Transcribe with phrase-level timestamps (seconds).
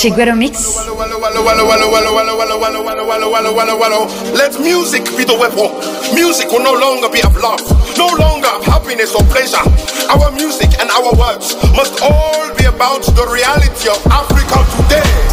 [0.00, 0.88] Chiguero Mix.
[4.32, 5.68] Let music be the weapon.
[6.14, 7.60] Music will no longer be of love,
[7.98, 9.60] no longer of happiness or pleasure.
[10.08, 15.29] Our music and our words must all be about the reality of Africa today.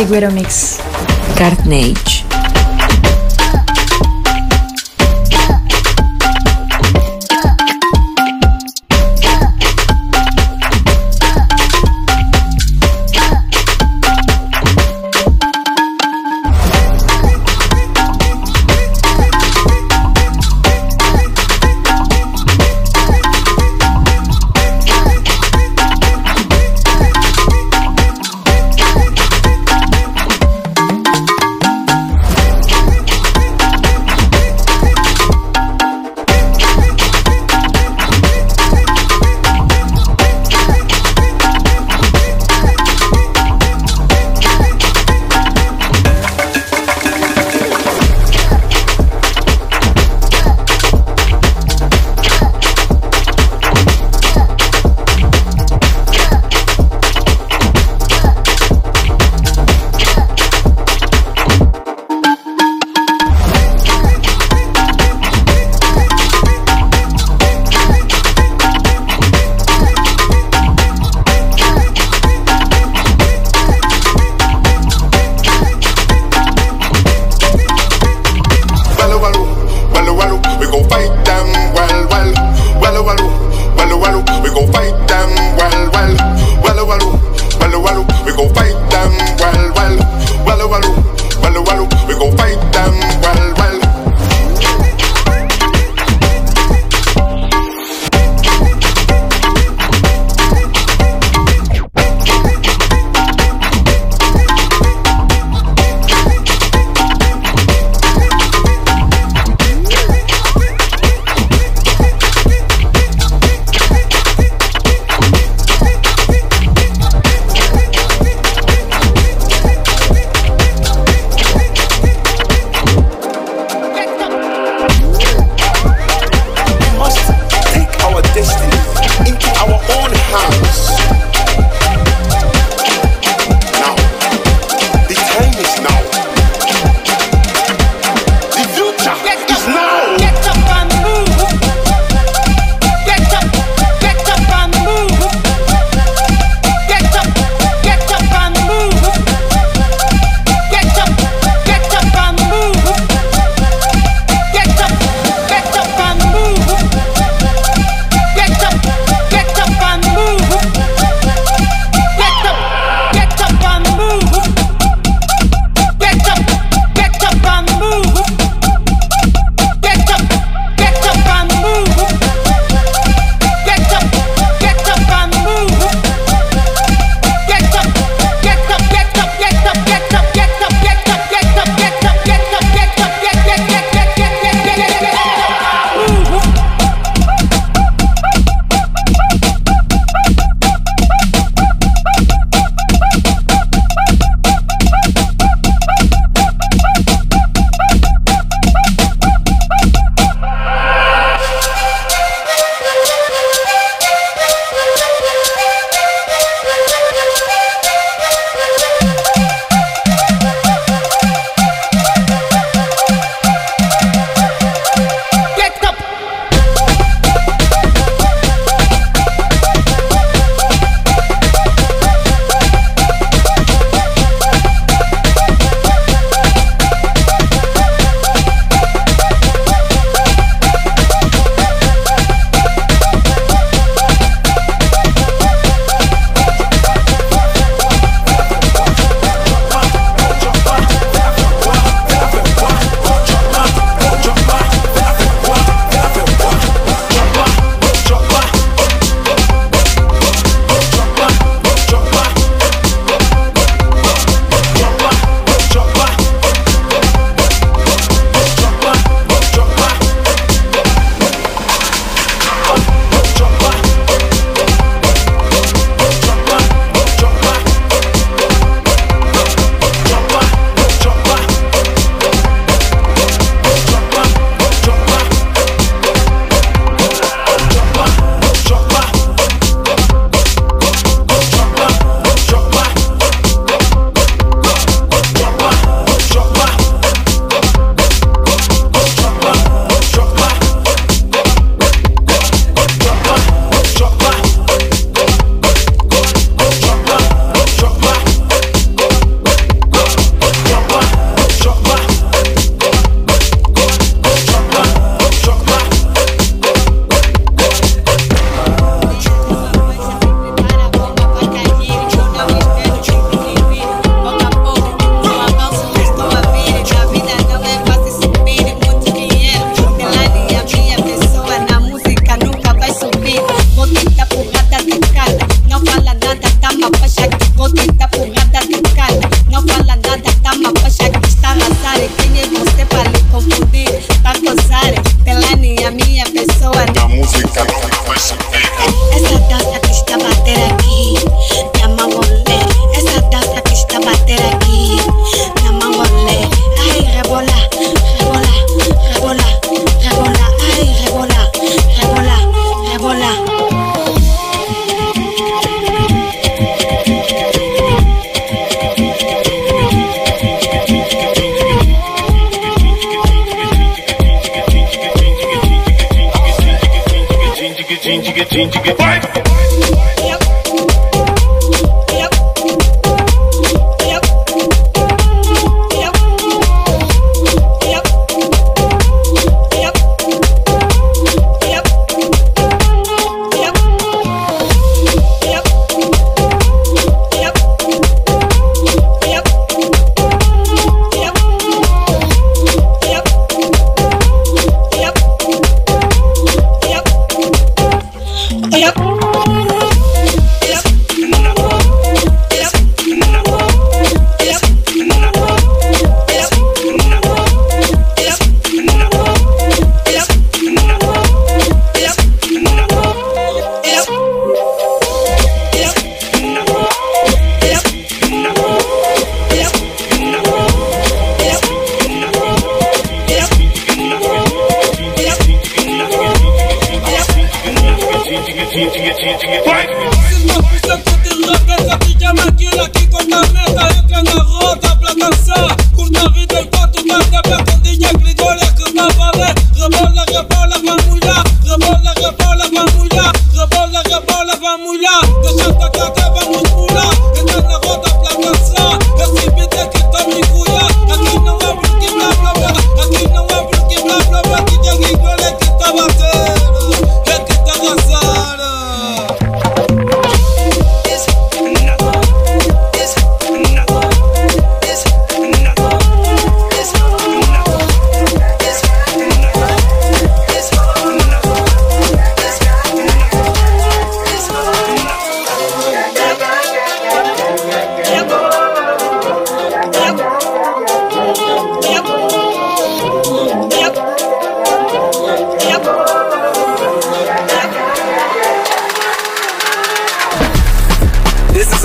[0.00, 0.78] Chiguero Mix.
[1.36, 2.19] Cartnage.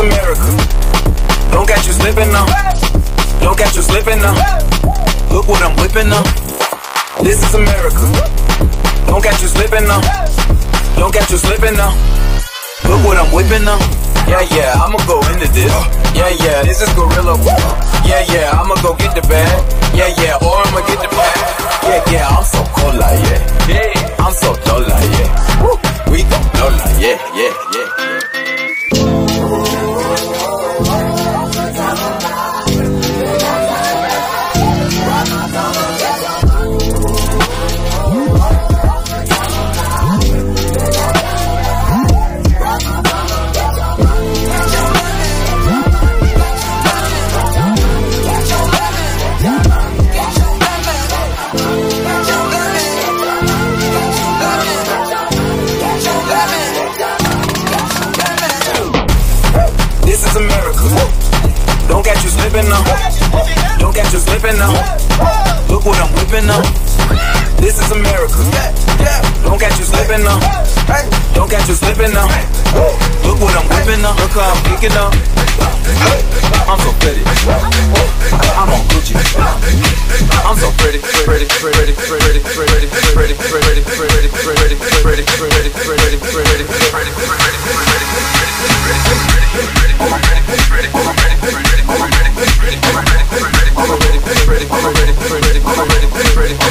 [0.06, 0.50] America.
[1.50, 2.46] Don't catch you slipping now.
[3.42, 4.38] Don't catch you slipping now.
[5.34, 6.26] Look what I'm whipping up.
[7.26, 8.06] This is America.
[9.10, 10.02] Don't catch you slipping now.
[10.96, 11.90] Don't catch you slipping now.
[12.86, 13.82] Look what I'm whipping up.
[14.30, 15.74] Yeah, yeah, I'ma go into this.
[16.14, 17.38] Yeah, yeah, this is gorilla.
[18.06, 19.50] Yeah, yeah, I'ma go get the bag.
[19.96, 21.38] Yeah, yeah, or I'ma get the bag.
[21.82, 23.42] Yeah, yeah, I'm so cold like yeah.
[23.70, 26.12] Yeah, I'm so dull like yeah.
[26.12, 27.90] We gon' blow like yeah, yeah, yeah,
[28.34, 28.45] yeah.
[62.56, 63.78] slipping now.
[63.78, 64.72] Don't catch you slipping now.
[65.68, 66.95] Look what I'm whipping up.
[67.66, 68.46] This is America.
[69.42, 70.38] Don't catch you slipping now.
[71.34, 72.30] Don't catch you slipping now.
[73.26, 74.14] Look what I'm whipping up.
[74.22, 75.10] Look how I'm kicking up.
[76.70, 77.26] I'm so pretty.
[78.54, 79.18] I'm on Gucci.
[80.46, 84.70] I'm so pretty, pretty, pretty, pretty, pretty, pretty, pretty, pretty, pretty, pretty, pretty, pretty, pretty,
[85.02, 87.16] pretty, pretty, pretty, pretty, pretty, pretty,
[94.26, 96.66] ready, ready, ready, ready, ready, ready,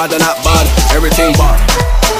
[0.00, 0.64] bad and not bad.
[0.96, 1.60] Everything bad,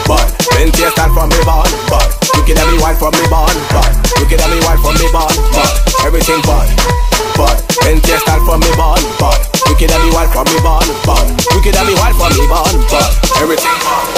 [0.05, 0.29] bad.
[0.53, 2.09] Plenty of style from me born, bad.
[2.37, 3.93] You can have me wife from me born, bad.
[4.21, 5.73] You can have me wife from me born, bad.
[6.05, 6.69] Everything bad,
[7.41, 7.57] bad.
[7.81, 9.01] Plenty of style from me bad.
[9.65, 10.85] You can have me from me bad.
[11.57, 12.77] You can have me wife from me bad.
[13.41, 14.09] Everything bad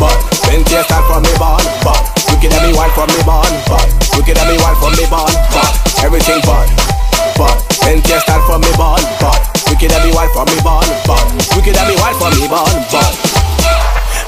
[0.00, 0.16] but
[0.48, 3.86] plenty of from me born, but wicked and me wild from me born, but
[4.16, 5.30] wicked and me from me but
[6.02, 6.66] everything but
[7.36, 10.86] but plenty of style from me born, but wicked and me wild from me born,
[11.02, 11.18] but
[11.58, 13.10] wicked and me wild from me born, but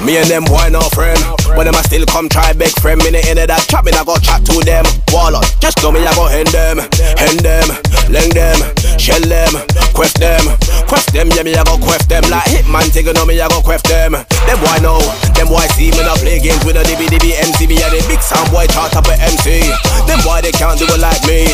[0.02, 1.18] me and them boy no friend.
[1.54, 2.98] But them I still come try big friend.
[3.00, 4.84] Me in that chat, me I go chat to them.
[5.14, 6.82] Wall just know me I go hand them,
[7.16, 7.66] hand them,
[8.10, 8.58] leng them,
[8.98, 9.54] shell them,
[9.94, 10.42] quest them,
[10.90, 11.30] quest them.
[11.32, 12.90] Yeah me I go quest them like hitman.
[12.90, 14.18] Take know me I go quest them.
[14.18, 14.98] Them boy know,
[15.38, 17.78] them boy see me not play games with a DBDB MCB.
[17.78, 19.62] Yeah the big sound boy chart up a MC.
[20.10, 21.48] Them boy they can't do it like me.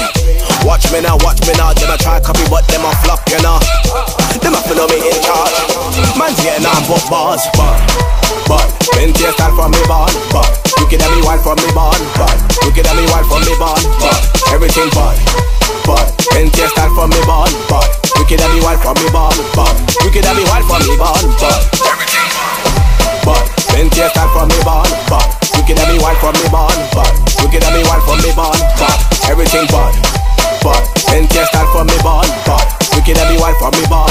[0.62, 1.74] Watch me now, watch me now.
[1.74, 3.58] Them I try copy but them a flop, you know.
[4.42, 5.54] Them a know me in charge.
[6.16, 7.76] Man's getting on but bars, but
[8.48, 10.48] but plenty of style from me born, but
[10.78, 13.42] you can have me wild from me born, but you can have me wild from
[13.44, 14.18] me born, but
[14.52, 15.16] everything but
[15.86, 19.08] but plenty of style from me born, but you can have me wild from me
[19.12, 22.28] born, but you can have me wild from me born, but everything
[23.26, 26.46] but plenty of style from me born, but you can have me wild from me
[26.48, 28.98] born, but you can have me wild from me born, but
[29.28, 30.21] everything but
[30.62, 32.26] but plenty of style for me born,
[32.94, 34.10] you can have me wild from me born,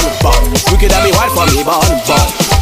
[0.70, 2.61] you can have me wild from me born, but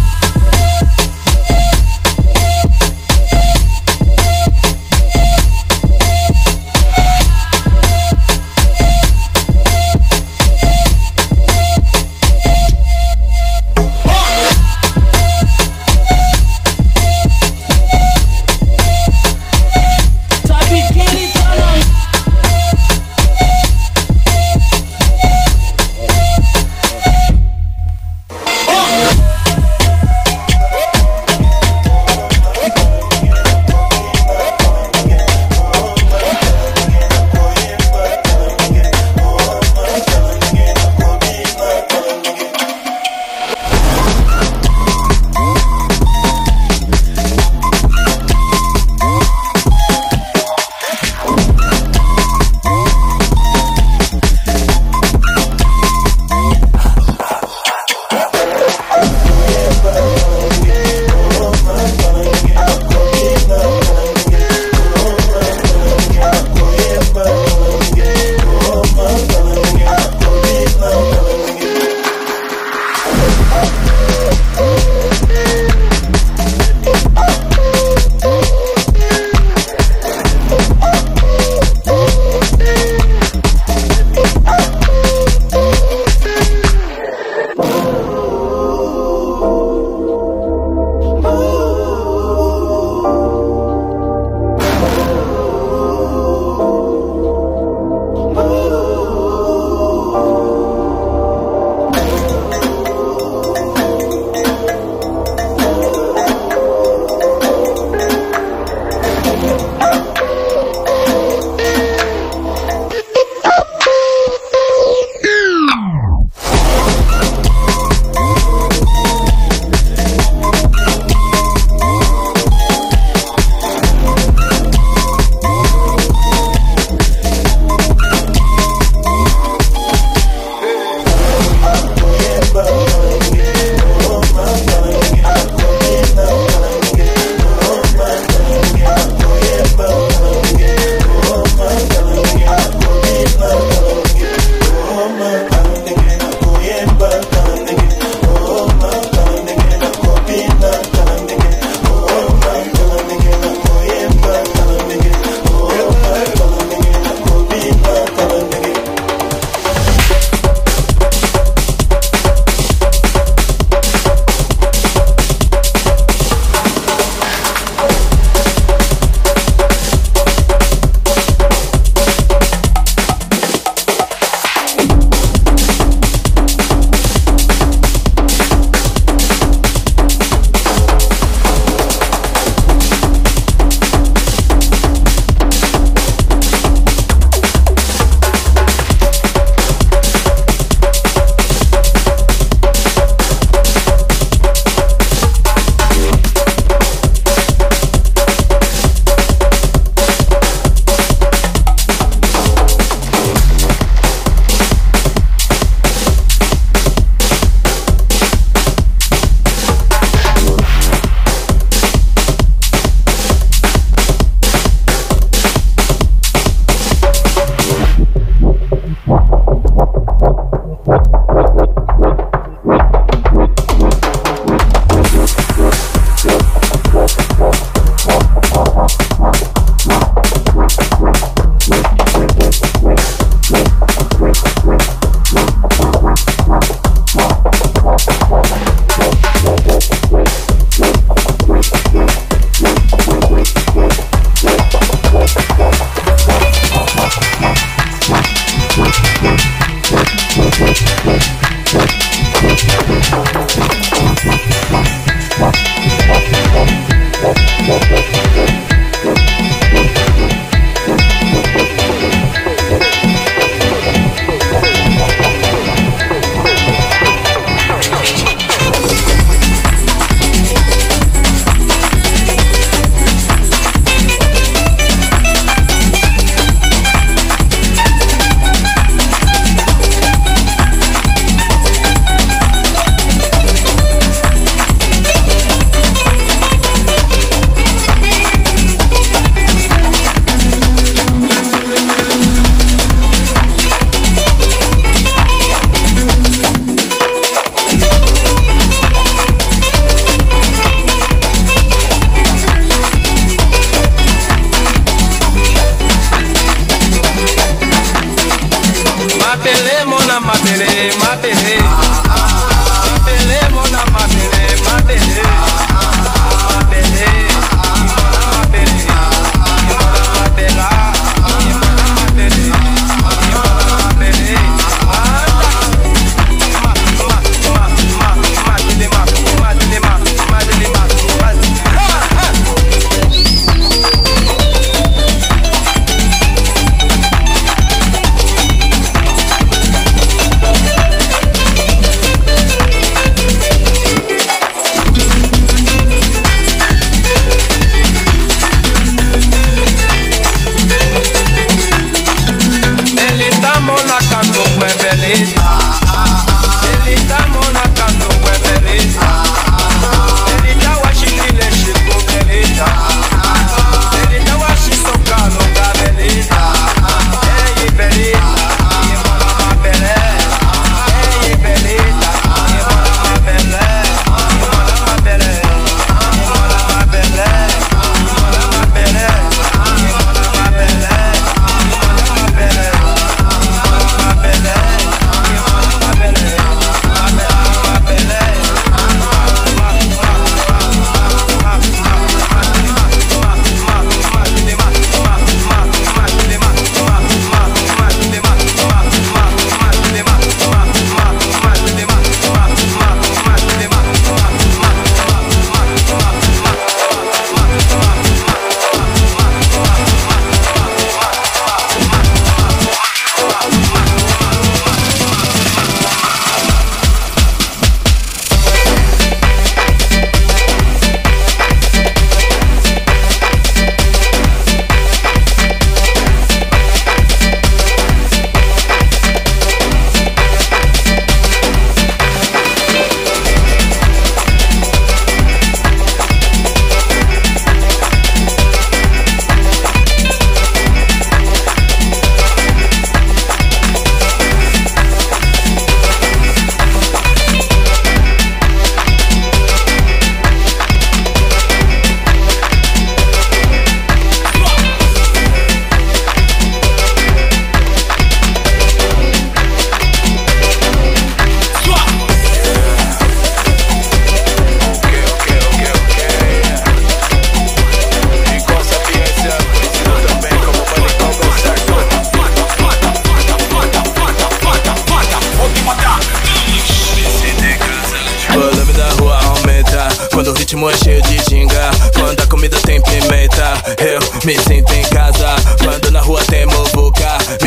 [484.25, 485.20] me sinto em casa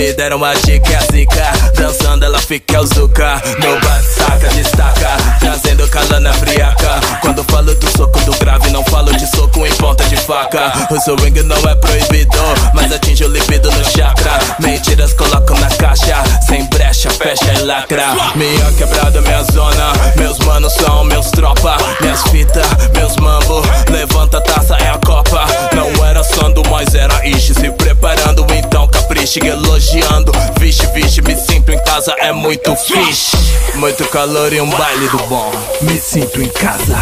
[0.05, 6.30] Me deram uma dica zica Dançando ela fica o zuca No saca, destaca Trazendo calana
[6.34, 7.00] friaca.
[7.22, 10.74] Quando falo do soco do grave Não falo de soco em ponta de faca.
[10.90, 12.36] O swing não é proibido
[12.74, 14.32] Mas atinge o libido no chakra.
[14.59, 18.09] Mentiras coloco na caixa Sem brecha, fecha e lacra.
[18.34, 21.78] Minha quebrada, minha zona Meus manos são meus tropa.
[22.02, 25.46] Minhas fitas, meus mambo Levanta a taça, é a copa.
[25.74, 28.86] Não era sando, mas era ishi Se preparando, então
[29.25, 33.37] capriche Elogiando, vixe, vixe Me sinto em casa, é muito fixe.
[33.77, 35.51] Muito calor e um baile do bom.
[35.83, 36.97] Me sinto em casa.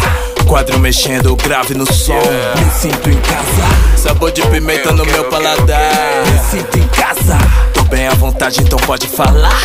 [0.47, 2.13] Quadro mexendo, grave no som.
[2.13, 3.97] Me sinto em casa.
[3.97, 6.23] Sabor de pimenta no meu paladar.
[6.25, 7.37] Me sinto em casa.
[7.73, 9.61] Tô bem à vontade, então pode falar.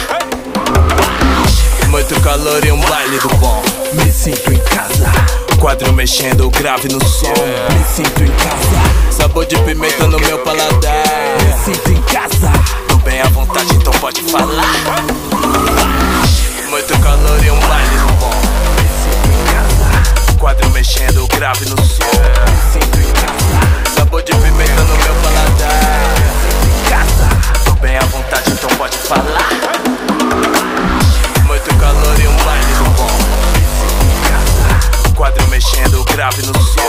[1.88, 3.62] Muito calor e um baile do bom.
[3.94, 5.47] Me sinto em casa.
[5.58, 7.26] Quadro mexendo, grave no som.
[7.26, 9.10] Me sinto em casa.
[9.10, 11.04] Sabor de pimenta no meu paladar.
[11.42, 12.50] Me sinto em casa.
[12.88, 15.02] Tô bem à vontade, então pode falar.
[16.70, 18.30] Muito calor e um baile bom.
[18.76, 20.38] Me sinto em casa.
[20.38, 22.04] Quadro mexendo, grave no som.
[22.04, 23.94] Me sinto em casa.
[23.96, 25.82] Sabor de pimenta no meu paladar.
[26.14, 27.28] Me sinto em casa.
[27.64, 29.67] Tô bem à vontade, então pode falar.
[35.18, 36.80] Quadro mexendo, grave no som.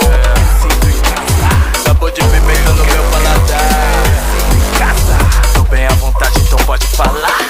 [0.62, 1.82] Sinto em casa.
[1.82, 4.04] Sabor de pimenta no meu paladar.
[4.30, 5.18] Sinto em casa.
[5.52, 7.40] Tô bem à vontade, então pode falar.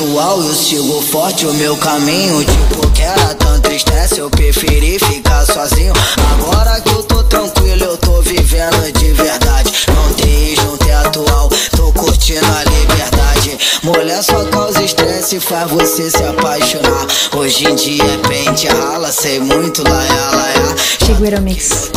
[0.00, 2.42] atual eu sigo forte o meu caminho.
[2.42, 5.92] Tipo que era tanto estresse, eu preferi ficar sozinho.
[6.32, 9.70] Agora que eu tô tranquilo, eu tô vivendo de verdade.
[9.94, 13.58] Não tem ex, não tem atual, tô curtindo a liberdade.
[13.82, 17.06] Mulher só causa estresse, faz você se apaixonar.
[17.36, 21.90] Hoje em dia é pente é rala, sei muito é laia, é laia Chigueiro Mix,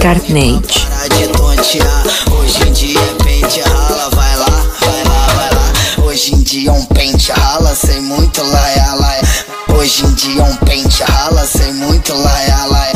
[0.00, 0.84] Carnage
[2.32, 4.23] Hoje em dia é pente rala, vai
[6.54, 9.22] dia um pente rala, sei muito laia laia.
[9.76, 12.92] Hoje em dia um pente rala, sem muito laia laia.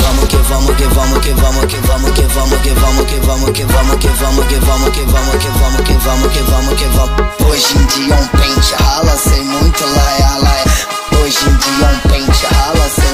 [0.00, 3.52] Vamos que vamos que vamos que vamos que vamos que vamos que vamos que vamos
[3.52, 6.84] que vamos que vamos que vamos que vamos que vamos que vamos que vamos que
[6.86, 7.50] vamos.
[7.50, 10.64] Hoje em dia um pente rala, sem muito laia laia.
[11.22, 13.11] Hoje em dia um pente rala, sei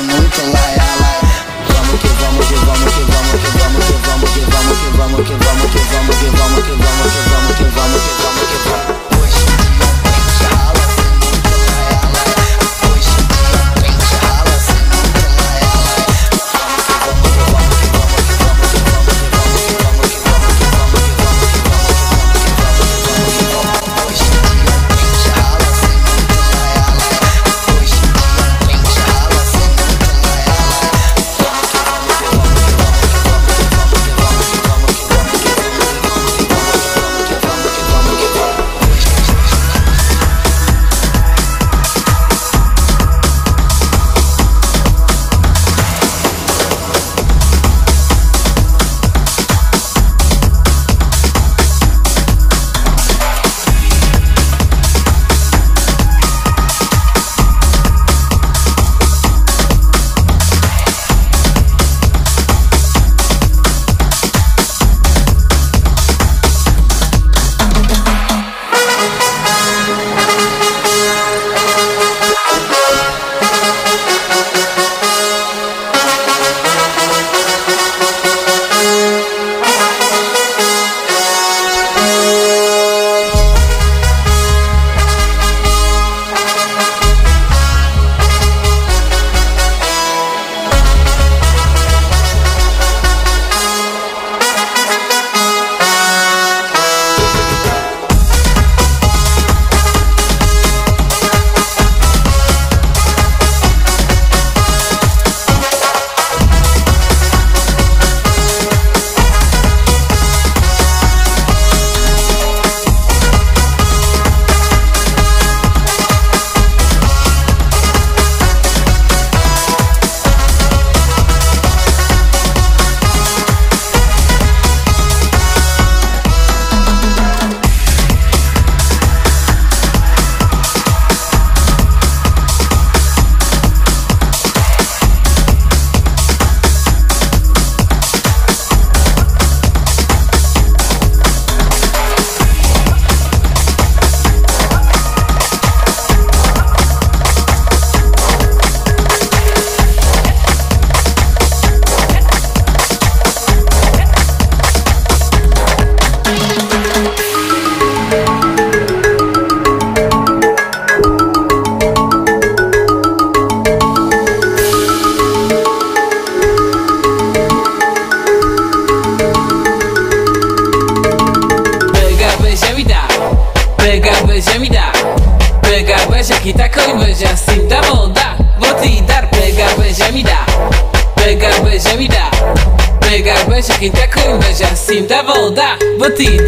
[186.09, 186.39] vou te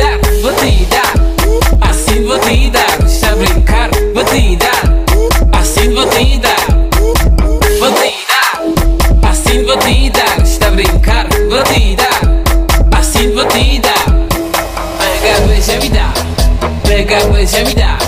[1.93, 2.99] assim vou está dar.
[5.53, 6.37] assim vou te
[9.43, 10.71] assim batida, está
[11.49, 12.99] vou te dar.
[12.99, 14.07] assim vou te dar.
[15.79, 16.13] me dá,
[16.83, 17.99] pega beija me dá,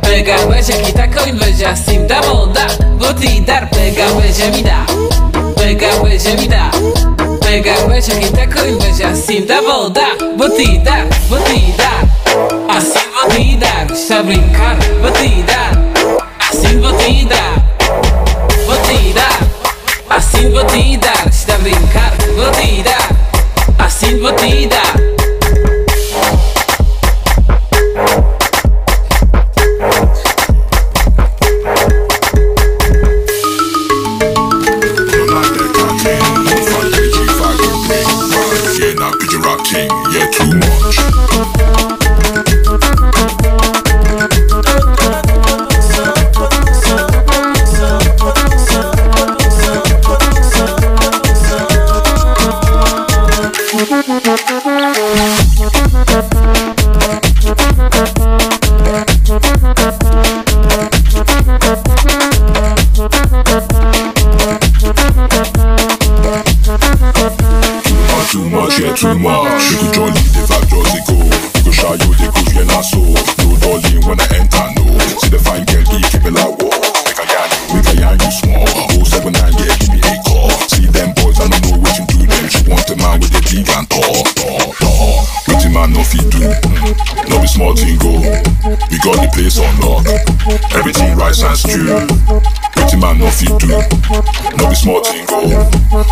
[0.00, 2.68] pega beija que tá com inveja, assim tá bom, dá,
[2.98, 4.86] vou te dar, pega beija me dá,
[5.56, 7.13] pega beija me dá.
[7.54, 9.10] Pega, beija, quem tá com inveja.
[9.10, 10.82] Assim tá vou dar, vou te.
[12.68, 15.12] Assim vou te dar, está a brincar, vou.
[16.40, 17.14] Assim vou te.
[20.10, 22.50] Assim vou te dar, está a brincar, vou.
[23.78, 24.34] Assim vou.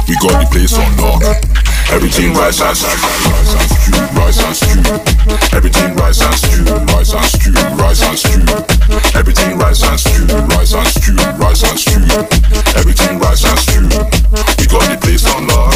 [0.09, 1.23] We got the place on lock.
[1.93, 2.89] Everything rice and stew,
[3.31, 4.81] rice and stew, rice and stew.
[5.55, 8.43] Everything rice and stew, rice and stew, rice and stew.
[9.15, 12.03] Everything rice and stew, rice and stew, rice and stew.
[12.75, 13.87] Everything rice and stew.
[14.59, 15.75] We got the place on lock.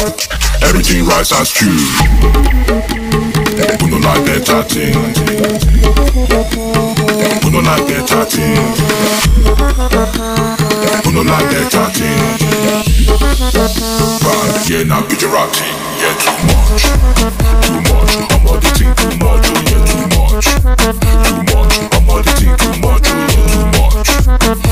[0.63, 1.71] Everything rice and stew.
[3.79, 4.97] We no like better thing.
[7.43, 8.59] We no like better thing.
[11.05, 12.96] We no like better thing.
[13.37, 15.05] Yeah, now
[15.99, 16.81] yeah, too much,
[17.61, 18.17] too much.
[18.33, 20.65] I'm all the thing too much, oh yeah, too much, too
[21.53, 21.77] much.
[21.93, 23.45] I'm all the thing too much, oh yeah,
[24.07, 24.66] too much.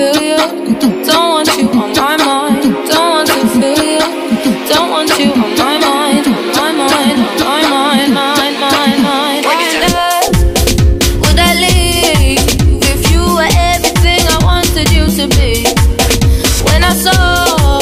[0.00, 0.38] feel you.
[1.04, 2.62] Don't want you on my mind.
[2.88, 4.06] Don't want to feel you.
[4.72, 6.26] Don't want you on my mind.
[6.64, 7.18] On my mind.
[7.52, 8.14] On my mind.
[8.14, 8.56] Mind.
[8.64, 9.02] Mind.
[9.04, 9.44] Mind.
[11.22, 12.40] would I leave
[12.92, 15.68] if you were everything I wanted you to be?
[16.68, 17.80] When I saw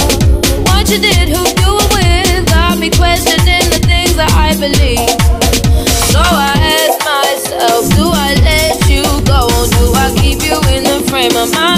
[0.69, 5.15] what you did, who you were with, got me questioning the things that I believe.
[6.11, 6.59] So I
[7.07, 9.47] myself, do I let you go?
[9.79, 11.78] Do I keep you in the frame of mind?